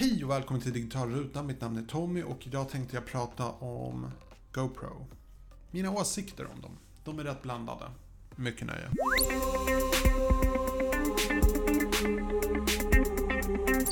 Hej 0.00 0.24
och 0.24 0.30
välkommen 0.30 0.62
till 0.62 0.72
Digital 0.72 1.10
Ruta. 1.10 1.42
Mitt 1.42 1.60
namn 1.60 1.76
är 1.76 1.82
Tommy 1.82 2.22
och 2.22 2.46
idag 2.46 2.68
tänkte 2.68 2.96
jag 2.96 3.06
prata 3.06 3.50
om 3.50 4.10
GoPro. 4.52 5.06
Mina 5.70 5.90
åsikter 5.90 6.46
om 6.54 6.60
dem. 6.60 6.70
De 7.04 7.18
är 7.18 7.24
rätt 7.24 7.42
blandade. 7.42 7.84
Mycket 8.36 8.66
nöje. 8.66 8.88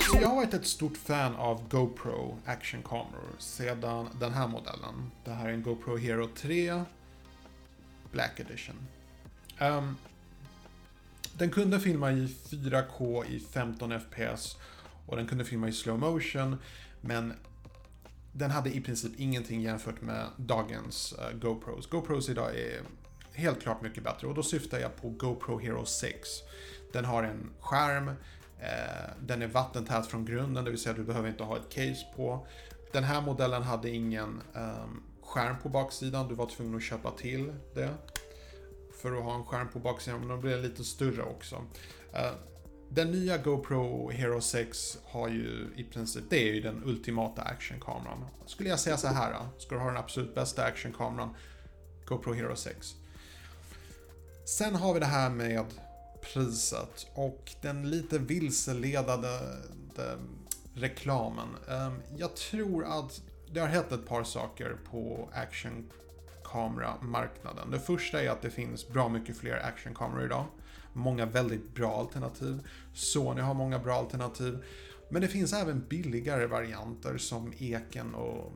Så 0.01 0.19
jag 0.21 0.29
har 0.29 0.37
varit 0.37 0.55
ett 0.55 0.67
stort 0.67 0.97
fan 0.97 1.37
av 1.37 1.69
GoPro 1.69 2.39
actionkameror 2.45 3.37
sedan 3.39 4.09
den 4.21 4.33
här 4.33 4.49
modellen. 4.49 5.11
Det 5.25 5.31
här 5.31 5.49
är 5.49 5.53
en 5.53 5.63
GoPro 5.63 5.97
Hero 5.97 6.29
3 6.37 6.83
Black 8.13 8.41
Edition. 8.41 8.77
Um, 9.61 9.97
den 11.33 11.51
kunde 11.51 11.81
filma 11.81 12.13
i 12.13 12.27
4K 12.51 13.25
i 13.27 13.41
15 13.41 14.01
FPS 14.01 14.57
och 15.07 15.17
den 15.17 15.27
kunde 15.27 15.45
filma 15.45 15.69
i 15.69 15.73
slow 15.73 15.99
motion. 15.99 16.57
Men 17.01 17.35
den 18.33 18.51
hade 18.51 18.71
i 18.71 18.81
princip 18.81 19.13
ingenting 19.17 19.63
jämfört 19.63 20.01
med 20.01 20.27
dagens 20.37 21.15
uh, 21.19 21.39
GoPros. 21.39 21.87
GoPros 21.87 22.29
idag 22.29 22.59
är 22.59 22.81
helt 23.33 23.63
klart 23.63 23.83
mycket 23.83 24.05
bättre 24.05 24.27
och 24.27 24.35
då 24.35 24.43
syftar 24.43 24.79
jag 24.79 24.97
på 24.97 25.09
GoPro 25.09 25.59
Hero 25.59 25.85
6. 25.85 26.29
Den 26.93 27.05
har 27.05 27.23
en 27.23 27.51
skärm, 27.61 28.09
eh, 28.61 29.11
den 29.21 29.43
är 29.43 29.47
vattentät 29.47 30.07
från 30.07 30.25
grunden, 30.25 30.65
det 30.65 30.71
vill 30.71 30.81
säga 30.81 30.95
du 30.95 31.05
behöver 31.05 31.29
inte 31.29 31.45
ha 31.45 31.57
ett 31.57 31.69
case 31.69 32.07
på. 32.17 32.47
Den 32.93 33.05
här 33.05 33.21
modellen 33.21 33.63
hade 33.63 33.91
ingen 33.91 34.43
eh, 34.55 34.87
skärm 35.23 35.57
på 35.63 35.69
baksidan, 35.69 36.29
du 36.29 36.35
var 36.35 36.47
tvungen 36.47 36.77
att 36.77 36.83
köpa 36.83 37.11
till 37.11 37.53
det 37.75 37.91
för 39.03 39.17
att 39.17 39.23
ha 39.23 39.35
en 39.35 39.45
skärm 39.45 39.69
på 39.69 39.79
baksidan, 39.79 40.21
men 40.21 40.29
de 40.29 40.41
blir 40.41 40.59
lite 40.59 40.85
större 40.85 41.23
också. 41.23 41.65
Eh, 42.13 42.33
den 42.89 43.11
nya 43.11 43.39
GoPro 43.39 44.11
Hero 44.11 44.41
6 44.41 44.99
har 45.05 45.29
ju 45.29 45.69
i 45.77 45.85
princip, 45.85 46.25
det 46.31 46.49
är 46.49 46.55
ju 46.55 46.61
den 46.61 46.83
ultimata 46.85 47.43
actionkameran. 47.43 48.25
Skulle 48.47 48.69
jag 48.69 48.81
säga 48.81 48.97
så 48.97 49.09
här 49.09 49.33
då, 49.33 49.61
ska 49.61 49.75
du 49.75 49.81
ha 49.81 49.89
den 49.89 49.97
absolut 49.97 50.35
bästa 50.35 50.65
actionkameran, 50.65 51.35
GoPro 52.05 52.33
Hero 52.33 52.57
6. 52.57 52.95
Sen 54.45 54.75
har 54.75 54.95
vi 54.95 55.01
det 55.01 55.07
här 55.07 55.31
med 55.31 55.65
priset 56.33 57.07
och 57.15 57.53
den 57.63 57.91
lite 57.91 58.19
vilseledande 58.19 59.29
eh, 59.99 60.19
reklamen. 60.75 61.49
Ehm, 61.69 62.03
jag 62.17 62.37
tror 62.37 62.85
att 62.85 63.21
det 63.53 63.61
har 63.61 63.69
hänt 63.69 63.93
ett 63.93 64.07
par 64.07 64.25
saker 64.25 64.77
på 64.91 65.29
actionkameramarknaden. 66.57 67.71
Det 67.71 67.81
första 67.81 68.23
är 68.23 68.31
att 68.31 68.43
det 68.43 68.51
finns 68.51 68.89
bra 68.89 69.09
mycket 69.09 69.37
fler 69.37 69.65
actionkameror 69.65 70.25
idag. 70.25 70.45
Många 70.93 71.27
väldigt 71.27 71.75
bra 71.75 71.99
alternativ. 72.01 72.67
Sony 72.95 73.41
har 73.41 73.55
många 73.55 73.79
bra 73.79 73.95
alternativ. 73.95 74.65
Men 75.11 75.23
det 75.23 75.29
finns 75.29 75.53
även 75.53 75.85
billigare 75.89 76.47
varianter 76.47 77.19
som 77.19 77.53
Eken 77.59 78.15
och 78.15 78.53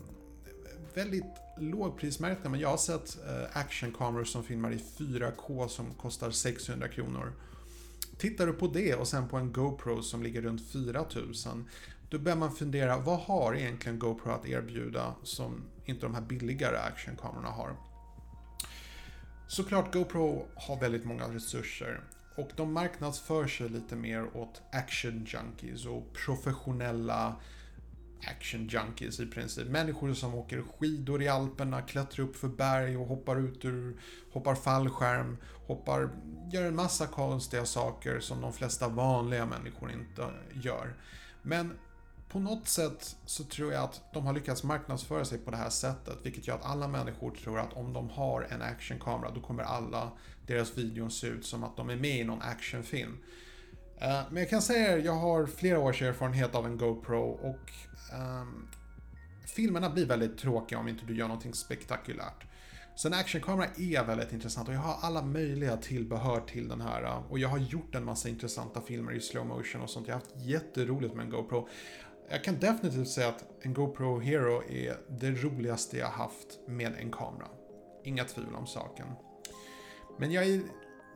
väldigt 0.95 1.25
lågprismärkta, 1.59 2.49
men 2.49 2.61
jag 2.61 2.69
har 2.69 2.77
sett 2.77 3.19
eh, 3.29 3.57
actionkameror 3.57 4.25
som 4.25 4.45
filmar 4.45 4.73
i 4.73 4.83
4K 4.99 5.69
som 5.69 5.95
kostar 5.95 6.31
600 6.31 6.89
kronor. 6.89 7.33
Tittar 8.19 8.47
du 8.47 8.53
på 8.53 8.67
det 8.67 8.95
och 8.95 9.09
sen 9.09 9.29
på 9.29 9.37
en 9.37 9.53
GoPro 9.53 10.03
som 10.03 10.23
ligger 10.23 10.43
runt 10.43 10.73
4000, 10.73 11.69
då 12.11 12.19
börjar 12.19 12.37
man 12.37 12.53
fundera, 12.53 12.99
vad 12.99 13.19
har 13.19 13.55
egentligen 13.55 13.99
GoPro 13.99 14.31
att 14.31 14.47
erbjuda 14.47 15.15
som 15.23 15.63
inte 15.85 16.07
de 16.07 16.15
här 16.15 16.23
billigare 16.23 16.77
actionkamerorna 16.77 17.49
har? 17.49 17.77
Såklart, 19.51 19.95
GoPro 19.95 20.47
har 20.55 20.81
väldigt 20.81 21.05
många 21.05 21.25
resurser 21.25 22.01
och 22.37 22.51
de 22.57 22.73
marknadsför 22.73 23.47
sig 23.47 23.69
lite 23.69 23.97
mer 23.97 24.37
åt 24.37 24.63
action 24.73 25.27
junkies 25.27 25.87
och 25.87 26.13
professionella 26.13 27.37
action 28.27 28.69
junkies 28.69 29.21
i 29.21 29.27
princip. 29.27 29.69
Människor 29.69 30.15
som 30.15 30.35
åker 30.35 30.63
skidor 30.63 31.23
i 31.23 31.29
Alperna, 31.29 31.83
klättrar 31.83 32.25
upp 32.25 32.37
för 32.37 32.49
berg 32.49 32.97
och 32.97 33.07
hoppar 33.07 33.41
ut 33.41 33.65
ur, 33.65 34.01
hoppar 34.33 34.55
fallskärm, 34.55 35.37
hoppar, 35.67 36.11
gör 36.53 36.65
en 36.65 36.77
massa 36.77 37.07
konstiga 37.07 37.67
saker 37.67 38.21
som 38.21 38.41
de 38.41 38.53
flesta 38.53 38.89
vanliga 38.89 39.47
människor 39.47 39.93
inte 39.93 40.31
gör. 40.63 40.95
Men 41.43 41.79
på 42.31 42.41
något 42.41 42.69
sätt 42.69 43.17
så 43.27 43.45
tror 43.45 43.73
jag 43.73 43.85
att 43.85 44.03
de 44.13 44.27
har 44.27 44.33
lyckats 44.33 44.63
marknadsföra 44.63 45.25
sig 45.25 45.39
på 45.39 45.51
det 45.51 45.57
här 45.57 45.71
sättet, 45.71 46.19
vilket 46.23 46.47
gör 46.47 46.55
att 46.55 46.65
alla 46.65 46.89
människor 46.89 47.31
tror 47.31 47.59
att 47.59 47.73
om 47.73 47.93
de 47.93 48.11
har 48.11 48.47
en 48.51 48.63
actionkamera, 48.63 49.31
då 49.31 49.41
kommer 49.41 49.63
alla 49.63 50.13
deras 50.47 50.79
videon 50.79 51.11
se 51.11 51.27
ut 51.27 51.47
som 51.47 51.65
att 51.65 51.77
de 51.77 51.91
är 51.91 51.97
med 51.97 52.21
i 52.21 52.25
någon 52.25 52.43
actionfilm. 52.43 53.19
Eh, 54.01 54.23
men 54.31 54.37
jag 54.37 54.51
kan 54.51 54.63
säga 54.63 54.99
att 54.99 55.05
jag 55.05 55.17
har 55.17 55.47
flera 55.47 55.79
års 55.79 56.03
erfarenhet 56.03 56.55
av 56.55 56.67
en 56.67 56.79
GoPro 56.79 57.23
och 57.23 57.73
um, 58.15 58.69
filmerna 59.47 59.91
blir 59.91 60.07
väldigt 60.07 60.39
tråkiga 60.39 60.79
om 60.79 60.89
inte 60.89 61.05
du 61.07 61.17
gör 61.17 61.29
någonting 61.29 61.55
spektakulärt. 61.55 62.47
Så 62.95 63.09
en 63.09 63.15
actionkamera 63.15 63.67
är 63.77 64.05
väldigt 64.05 64.33
intressant 64.33 64.69
och 64.69 64.75
jag 64.75 64.81
har 64.81 64.97
alla 65.09 65.23
möjliga 65.23 65.77
tillbehör 65.77 66.41
till 66.41 66.69
den 66.69 66.81
här. 66.81 67.03
Eh, 67.03 67.31
och 67.31 67.39
jag 67.39 67.49
har 67.49 67.59
gjort 67.59 67.95
en 67.95 68.05
massa 68.05 68.29
intressanta 68.29 68.81
filmer 68.81 69.13
i 69.13 69.21
slow 69.21 69.47
motion 69.47 69.83
och 69.83 69.91
sånt. 69.91 70.07
Jag 70.07 70.15
har 70.15 70.21
haft 70.21 70.37
jätteroligt 70.37 71.15
med 71.15 71.25
en 71.25 71.31
GoPro. 71.31 71.69
Jag 72.33 72.45
kan 72.45 72.59
definitivt 72.59 73.09
säga 73.09 73.29
att 73.29 73.45
en 73.61 73.75
GoPro 73.75 74.21
Hero 74.21 74.63
är 74.69 74.97
det 75.09 75.31
roligaste 75.31 75.99
jag 75.99 76.07
haft 76.07 76.59
med 76.67 76.95
en 76.99 77.11
kamera. 77.11 77.49
Inga 78.05 78.25
tvivel 78.25 78.55
om 78.55 78.67
saken. 78.67 79.07
Men 80.19 80.33
jag 80.33 80.47
är 80.47 80.61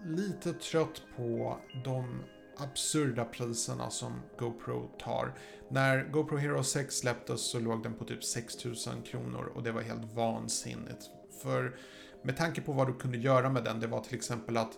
lite 0.04 0.52
trött 0.52 1.02
på 1.16 1.58
de 1.84 2.22
absurda 2.56 3.24
priserna 3.24 3.90
som 3.90 4.12
GoPro 4.38 4.90
tar. 4.98 5.34
När 5.68 6.04
GoPro 6.04 6.36
Hero 6.36 6.62
6 6.62 6.94
släpptes 6.94 7.40
så 7.40 7.60
låg 7.60 7.82
den 7.82 7.94
på 7.94 8.04
typ 8.04 8.24
6000 8.24 9.02
kronor 9.02 9.52
och 9.54 9.62
det 9.62 9.72
var 9.72 9.82
helt 9.82 10.12
vansinnigt. 10.12 11.10
För 11.42 11.76
med 12.22 12.36
tanke 12.36 12.60
på 12.60 12.72
vad 12.72 12.86
du 12.86 12.94
kunde 12.94 13.18
göra 13.18 13.50
med 13.50 13.64
den, 13.64 13.80
det 13.80 13.86
var 13.86 14.00
till 14.00 14.16
exempel 14.16 14.56
att 14.56 14.72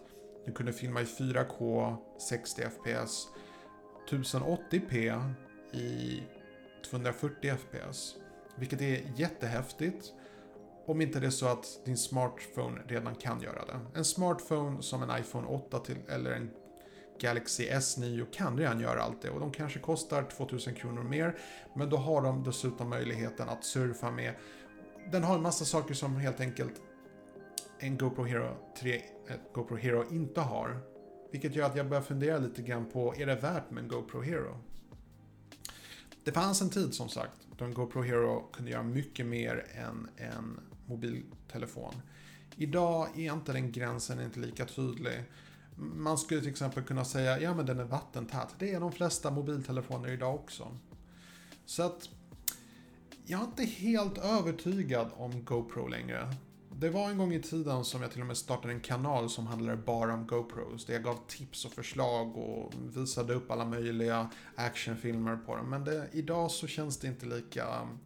du 0.47 0.53
kunde 0.53 0.73
filma 0.73 1.01
i 1.01 1.05
4K 1.05 1.97
60 2.29 2.63
FPS 2.63 3.29
1080p 4.11 5.35
i 5.77 6.23
240 6.91 7.57
FPS. 7.57 8.15
Vilket 8.57 8.81
är 8.81 9.13
jättehäftigt. 9.17 10.13
Om 10.87 11.01
inte 11.01 11.21
det 11.21 11.27
är 11.27 11.31
så 11.31 11.47
att 11.47 11.67
din 11.85 11.97
smartphone 11.97 12.83
redan 12.87 13.15
kan 13.15 13.41
göra 13.41 13.65
det. 13.65 13.99
En 13.99 14.05
smartphone 14.05 14.83
som 14.83 15.03
en 15.03 15.21
iPhone 15.21 15.47
8 15.47 15.79
till, 15.79 15.97
eller 16.09 16.31
en 16.31 16.51
Galaxy 17.21 17.69
S9 17.69 18.27
kan 18.33 18.59
redan 18.59 18.81
göra 18.81 19.03
allt 19.03 19.23
det 19.23 19.31
och 19.31 19.41
de 19.41 19.51
kanske 19.53 19.79
kostar 19.79 20.23
2000 20.23 20.75
kronor 20.75 21.03
mer. 21.03 21.39
Men 21.75 21.91
då 21.91 21.97
har 21.97 22.23
de 22.23 22.45
dessutom 22.45 22.89
möjligheten 22.89 23.49
att 23.49 23.65
surfa 23.65 24.11
med. 24.11 24.35
Den 25.13 25.23
har 25.25 25.35
en 25.35 25.43
massa 25.43 25.65
saker 25.65 25.95
som 25.95 26.17
helt 26.17 26.41
enkelt 26.41 26.83
en 27.79 27.99
GoPro 27.99 28.25
Hero 28.25 28.57
3, 28.81 29.03
GoPro 29.53 29.77
Hero 29.77 30.05
inte 30.11 30.41
har. 30.41 30.81
Vilket 31.33 31.55
gör 31.55 31.67
att 31.67 31.77
jag 31.77 31.89
börjar 31.89 32.03
fundera 32.03 32.39
lite 32.39 32.63
grann 32.63 32.91
på, 32.91 33.15
är 33.17 33.27
det 33.27 33.35
värt 33.35 33.71
med 33.71 33.83
en 33.83 33.89
GoPro 33.89 34.21
Hero? 34.21 34.59
Det 36.27 36.33
fanns 36.33 36.63
en 36.63 36.71
tid 36.71 36.95
som 36.95 37.09
sagt 37.09 37.37
då 37.57 37.65
en 37.65 37.75
GoPro 37.75 38.03
Hero 38.03 38.51
kunde 38.53 38.71
göra 38.71 38.83
mycket 38.83 39.27
mer 39.27 39.67
än 39.75 40.09
en 40.17 40.61
mobiltelefon. 40.87 41.95
Idag 42.57 43.09
är 43.19 43.33
inte 43.33 43.53
den 43.53 43.73
gränsen 43.73 44.21
inte 44.21 44.41
lika 44.41 44.65
tydlig. 44.67 45.25
Man 45.77 46.19
skulle 46.19 46.41
till 46.41 46.51
exempel 46.51 46.85
kunna 46.85 47.05
säga, 47.05 47.41
ja 47.41 47.55
men 47.55 47.67
den 47.67 47.81
är 47.81 47.85
vattentät. 47.85 48.49
Det 48.59 48.75
är 48.75 48.81
de 48.81 48.93
flesta 48.93 49.31
mobiltelefoner 49.31 50.09
idag 50.09 50.35
också. 50.35 50.77
Så 51.67 51.83
att 51.83 52.09
jag 53.27 53.41
är 53.41 53.45
inte 53.45 53.65
helt 53.65 54.19
övertygad 54.19 55.11
om 55.17 55.45
GoPro 55.45 55.87
längre. 55.89 56.35
Det 56.73 56.91
var 56.91 57.11
en 57.11 57.19
gång 57.19 57.33
i 57.33 57.43
tiden 57.43 57.85
som 57.85 58.03
jag 58.03 58.11
till 58.13 58.21
och 58.21 58.27
med 58.27 58.37
startade 58.37 58.75
en 58.75 58.81
kanal 58.81 59.31
som 59.31 59.47
handlade 59.47 59.77
bara 59.77 60.15
om 60.15 60.27
GoPros. 60.27 60.87
Där 60.87 60.95
jag 60.95 61.03
gav 61.03 61.19
tips 61.27 61.65
och 61.65 61.73
förslag 61.73 62.37
och 62.37 62.73
visade 62.97 63.35
upp 63.35 63.51
alla 63.51 63.65
möjliga 63.65 64.31
actionfilmer 64.55 65.37
på 65.37 65.57
dem. 65.57 65.71
Men 65.71 65.85
det, 65.85 66.09
idag 66.13 66.51
så 66.51 66.67
känns 66.67 66.99
det 66.99 67.09
inte 67.09 67.27
lika 67.27 67.81
um, 67.81 67.99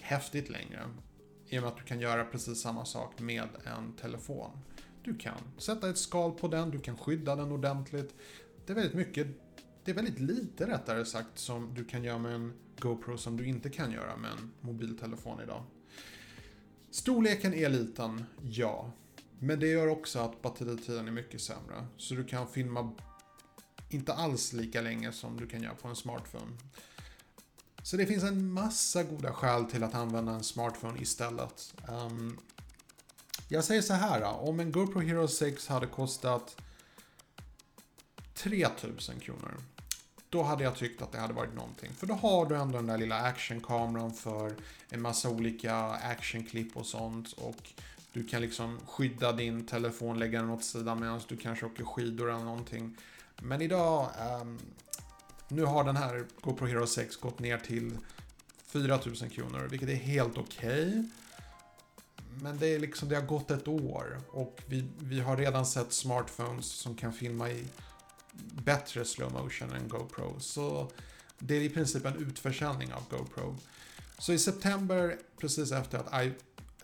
häftigt 0.00 0.50
längre. 0.50 0.80
I 1.48 1.58
och 1.58 1.62
med 1.62 1.70
att 1.70 1.76
du 1.76 1.82
kan 1.82 2.00
göra 2.00 2.24
precis 2.24 2.60
samma 2.60 2.84
sak 2.84 3.20
med 3.20 3.48
en 3.64 3.92
telefon. 3.92 4.50
Du 5.02 5.16
kan 5.16 5.38
sätta 5.58 5.90
ett 5.90 5.98
skal 5.98 6.32
på 6.32 6.48
den, 6.48 6.70
du 6.70 6.78
kan 6.78 6.96
skydda 6.96 7.36
den 7.36 7.52
ordentligt. 7.52 8.14
Det 8.66 8.72
är 8.72 8.74
väldigt 8.74 8.94
mycket, 8.94 9.26
det 9.84 9.90
är 9.90 9.94
väldigt 9.94 10.20
lite 10.20 10.66
rättare 10.66 11.04
sagt 11.04 11.38
som 11.38 11.74
du 11.74 11.84
kan 11.84 12.04
göra 12.04 12.18
med 12.18 12.34
en 12.34 12.52
GoPro 12.80 13.18
som 13.18 13.36
du 13.36 13.46
inte 13.46 13.70
kan 13.70 13.92
göra 13.92 14.16
med 14.16 14.30
en 14.30 14.52
mobiltelefon 14.60 15.40
idag. 15.40 15.62
Storleken 16.92 17.54
är 17.54 17.68
liten, 17.68 18.24
ja. 18.42 18.92
Men 19.38 19.60
det 19.60 19.66
gör 19.66 19.88
också 19.88 20.18
att 20.18 20.42
batteritiden 20.42 21.08
är 21.08 21.12
mycket 21.12 21.40
sämre. 21.40 21.86
Så 21.96 22.14
du 22.14 22.24
kan 22.24 22.48
filma 22.48 22.92
inte 23.88 24.12
alls 24.12 24.52
lika 24.52 24.80
länge 24.80 25.12
som 25.12 25.36
du 25.36 25.46
kan 25.46 25.62
göra 25.62 25.74
på 25.74 25.88
en 25.88 25.96
smartphone. 25.96 26.52
Så 27.82 27.96
det 27.96 28.06
finns 28.06 28.24
en 28.24 28.52
massa 28.52 29.02
goda 29.02 29.32
skäl 29.32 29.64
till 29.64 29.82
att 29.82 29.94
använda 29.94 30.32
en 30.32 30.42
smartphone 30.42 31.02
istället. 31.02 31.74
Um, 31.88 32.38
jag 33.48 33.64
säger 33.64 33.82
så 33.82 33.94
här, 33.94 34.22
om 34.22 34.60
en 34.60 34.72
GoPro 34.72 35.00
Hero 35.00 35.28
6 35.28 35.68
hade 35.68 35.86
kostat 35.86 36.56
3000 38.34 39.20
kronor 39.20 39.54
då 40.32 40.42
hade 40.42 40.64
jag 40.64 40.76
tyckt 40.76 41.02
att 41.02 41.12
det 41.12 41.18
hade 41.18 41.34
varit 41.34 41.54
någonting. 41.54 41.92
För 41.94 42.06
då 42.06 42.14
har 42.14 42.46
du 42.46 42.56
ändå 42.56 42.78
den 42.78 42.86
där 42.86 42.98
lilla 42.98 43.16
actionkameran 43.16 44.12
för 44.12 44.54
en 44.90 45.02
massa 45.02 45.30
olika 45.30 45.76
actionklipp 45.84 46.76
och 46.76 46.86
sånt. 46.86 47.32
Och 47.32 47.72
du 48.12 48.24
kan 48.24 48.42
liksom 48.42 48.78
skydda 48.86 49.32
din 49.32 49.66
telefon, 49.66 50.18
lägga 50.18 50.40
den 50.40 50.50
åt 50.50 50.64
sidan 50.64 51.00
medan 51.00 51.20
du 51.28 51.36
kanske 51.36 51.66
åker 51.66 51.84
skidor 51.84 52.30
eller 52.30 52.44
någonting. 52.44 52.96
Men 53.40 53.62
idag, 53.62 54.08
um, 54.40 54.58
nu 55.48 55.64
har 55.64 55.84
den 55.84 55.96
här 55.96 56.24
GoPro 56.40 56.66
Hero 56.66 56.86
6 56.86 57.16
gått 57.16 57.38
ner 57.38 57.58
till 57.58 57.98
4000 58.66 59.30
kronor, 59.30 59.68
vilket 59.70 59.88
är 59.88 59.94
helt 59.94 60.38
okej. 60.38 60.88
Okay. 60.88 61.04
Men 62.40 62.58
det, 62.58 62.66
är 62.66 62.78
liksom, 62.78 63.08
det 63.08 63.14
har 63.14 63.22
gått 63.22 63.50
ett 63.50 63.68
år 63.68 64.20
och 64.30 64.62
vi, 64.66 64.84
vi 64.98 65.20
har 65.20 65.36
redan 65.36 65.66
sett 65.66 65.92
smartphones 65.92 66.66
som 66.66 66.94
kan 66.94 67.12
filma 67.12 67.50
i 67.50 67.64
bättre 68.64 69.04
slow 69.04 69.32
motion 69.32 69.72
än 69.72 69.88
GoPro. 69.88 70.40
Så 70.40 70.90
det 71.38 71.56
är 71.56 71.60
i 71.60 71.70
princip 71.70 72.06
en 72.06 72.16
utförsäljning 72.16 72.92
av 72.92 73.02
GoPro. 73.10 73.56
Så 74.18 74.32
i 74.32 74.38
september, 74.38 75.18
precis 75.40 75.72
efter 75.72 75.98
att 75.98 76.24
I 76.24 76.32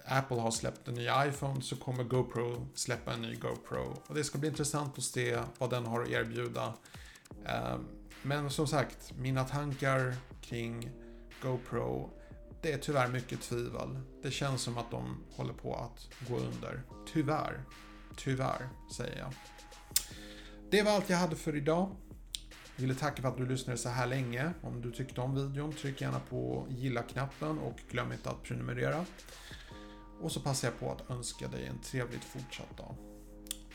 Apple 0.05 0.37
har 0.37 0.51
släppt 0.51 0.89
en 0.89 0.95
ny 0.95 1.09
iPhone 1.29 1.63
så 1.63 1.77
kommer 1.77 2.05
GoPro 2.05 2.67
släppa 2.75 3.13
en 3.13 3.23
ny 3.23 3.35
GoPro. 3.35 4.03
Och 4.07 4.15
det 4.15 4.25
ska 4.25 4.39
bli 4.39 4.49
intressant 4.49 4.99
att 4.99 5.05
se 5.05 5.39
vad 5.59 5.71
den 5.71 5.87
har 5.87 6.03
att 6.03 6.09
erbjuda. 6.09 6.75
Ehm, 7.45 7.85
men 8.23 8.51
som 8.51 8.67
sagt, 8.67 9.13
mina 9.19 9.45
tankar 9.45 10.15
kring 10.41 10.91
GoPro, 11.43 12.11
det 12.63 12.73
är 12.73 12.79
tyvärr 12.79 13.09
mycket 13.09 13.41
tvivel. 13.41 13.99
Det 14.23 14.31
känns 14.31 14.63
som 14.63 14.79
att 14.79 14.91
de 14.91 15.25
håller 15.31 15.53
på 15.53 15.75
att 15.75 16.29
gå 16.29 16.37
under. 16.37 16.83
Tyvärr. 17.13 17.65
Tyvärr, 18.17 18.69
säger 18.97 19.19
jag. 19.19 19.33
Det 20.71 20.83
var 20.83 20.93
allt 20.93 21.11
jag 21.11 21.17
hade 21.17 21.37
för 21.37 21.57
idag. 21.57 21.97
Jag 22.77 22.83
ville 22.83 22.95
tacka 22.95 23.23
för 23.23 23.29
att 23.29 23.37
du 23.37 23.47
lyssnade 23.47 23.79
så 23.79 23.89
här 23.89 24.07
länge. 24.07 24.53
Om 24.63 24.81
du 24.81 24.93
tyckte 24.93 25.21
om 25.21 25.35
videon, 25.35 25.73
tryck 25.73 26.01
gärna 26.01 26.21
på 26.21 26.67
gilla-knappen 26.69 27.59
och 27.59 27.81
glöm 27.91 28.13
inte 28.13 28.31
att 28.31 28.43
prenumerera. 28.43 29.05
Och 30.21 30.33
så 30.33 30.41
passar 30.41 30.69
jag 30.69 30.81
på 30.81 30.93
att 30.93 31.11
önska 31.11 31.49
dig 31.49 31.67
en 31.67 31.79
trevligt 31.79 32.25
fortsatt 32.25 32.77
dag. 32.77 32.95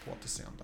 På 0.06 0.12
återseende. 0.12 0.64